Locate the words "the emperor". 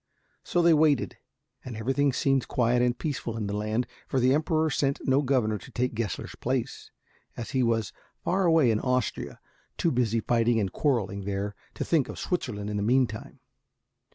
4.19-4.71